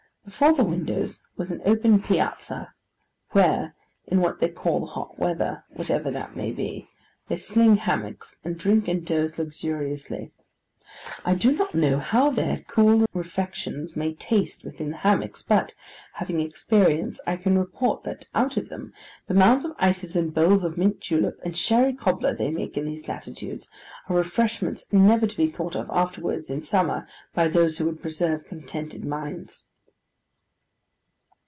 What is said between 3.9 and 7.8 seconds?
in what they call the hot weather—whatever that may be—they sling